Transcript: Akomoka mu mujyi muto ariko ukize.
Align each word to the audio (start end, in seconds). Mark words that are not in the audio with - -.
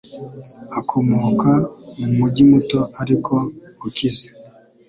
Akomoka 0.79 1.51
mu 1.99 2.09
mujyi 2.17 2.43
muto 2.51 2.79
ariko 3.01 3.33
ukize. 3.87 4.27